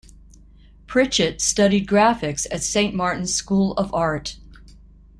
[0.87, 4.37] Pritchett studied graphics at Saint Martin's School of Art.